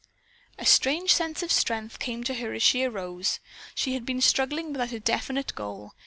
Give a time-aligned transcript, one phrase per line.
[0.57, 3.39] A strange sense of strength came to her as she arose.
[3.75, 5.93] She had been struggling without a definite goal.